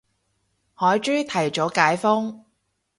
[0.73, 2.43] 海珠提早解封